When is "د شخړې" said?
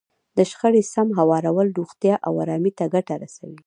0.37-0.83